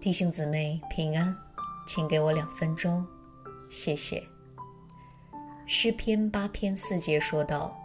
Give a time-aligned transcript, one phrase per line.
[0.00, 1.36] 弟兄姊妹平安，
[1.86, 3.06] 请给我两分钟，
[3.68, 4.26] 谢谢。
[5.66, 7.78] 诗篇八篇四节说道：“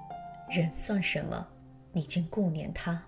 [0.49, 1.45] 人算什么？
[1.91, 3.03] 你竟顾念他。”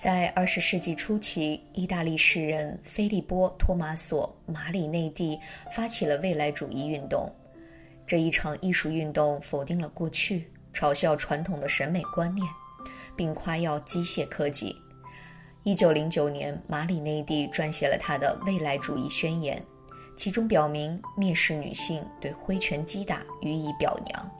[0.00, 5.36] 在二十世纪初期，意大利诗人菲利波·托马索·马里内蒂
[5.72, 7.28] 发起了未来主义运动。
[8.06, 12.48] 这一场艺术运动否定了过去，嘲笑传统的审美观念，
[13.16, 14.80] 并夸耀机械科技。
[15.66, 19.60] 一九零九年，马里内蒂撰写了他的《未来主义宣言》，
[20.16, 24.30] 其中表明蔑视女性，对挥拳击打予以表扬，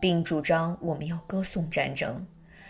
[0.00, 2.24] 并主张我们要歌颂战争。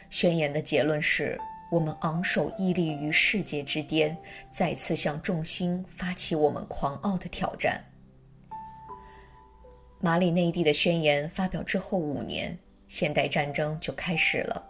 [0.08, 1.38] 宣言的结论是。
[1.68, 4.16] 我们昂首屹立于世界之巅，
[4.52, 7.84] 再次向众星发起我们狂傲的挑战。
[9.98, 14.64] 马里内蒂的宣言发表之后五年，现代战争就开始了。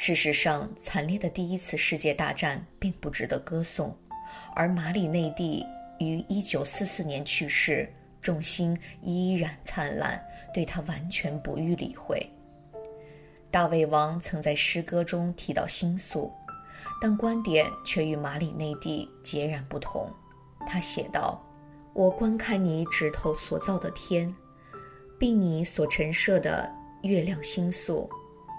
[0.00, 3.92] 事实上，惨烈的第一次世界大战并不值得歌颂，
[4.54, 5.66] 而马里内蒂
[5.98, 12.24] 于1944年去世，众星依然灿烂，对他完全不予理会。
[13.50, 16.32] 大卫王曾在诗歌中提到星宿，
[17.02, 20.08] 但观点却与马里内蒂截然不同。
[20.64, 21.44] 他写道
[21.92, 24.32] ：“我观看你指头所造的天，
[25.18, 28.08] 并你所陈设的月亮星宿，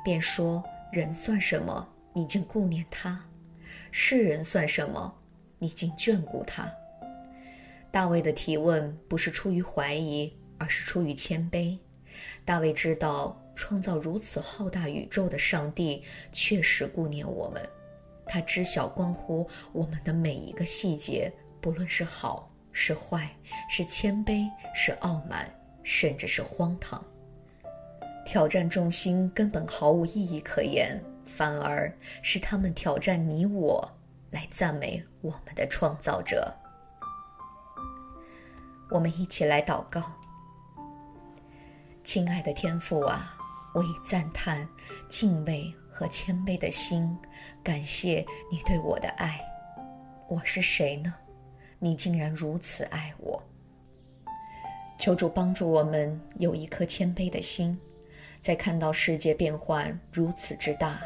[0.04, 1.88] 便说：人算什么？
[2.14, 3.18] 你竟顾念他；
[3.92, 5.14] 世人算什么？
[5.58, 6.70] 你竟眷顾他。”
[7.92, 11.78] 大卫的提问不是出于怀疑，而是出于谦卑。
[12.44, 13.40] 大卫知道。
[13.56, 16.02] 创造如此浩大宇宙的上帝
[16.32, 17.62] 确实顾念我们，
[18.26, 21.30] 他知晓关乎我们的每一个细节，
[21.60, 23.30] 不论是好是坏，
[23.70, 27.04] 是谦卑是傲慢，甚至是荒唐。
[28.32, 31.92] 挑战众星根本毫无意义可言，反而
[32.22, 33.92] 是他们挑战你我，
[34.30, 36.54] 来赞美我们的创造者。
[38.92, 40.00] 我们一起来祷告，
[42.04, 43.36] 亲爱的天父啊。
[43.74, 44.68] 我以赞叹、
[45.08, 47.18] 敬畏和谦卑的心，
[47.64, 49.42] 感谢你对我的爱。
[50.28, 51.12] 我是谁呢？
[51.80, 53.42] 你竟然如此爱我。
[55.00, 57.80] 求主帮助我们有一颗谦卑的心，
[58.42, 61.00] 在看到世界变幻如此之大，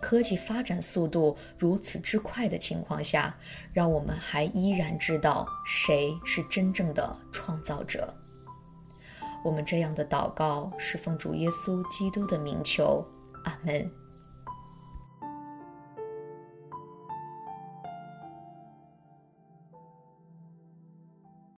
[0.00, 3.34] 科技发展速度如此之快的情况下，
[3.72, 8.12] 让我们还依然知道谁是真正的创造者。
[9.42, 13.06] 我们这样的祷告是奉主耶稣基督的名求，
[13.44, 14.03] 阿门。